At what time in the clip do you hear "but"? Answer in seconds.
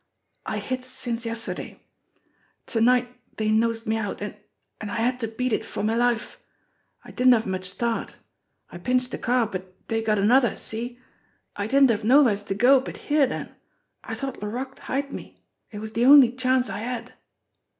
9.45-9.87, 12.79-12.97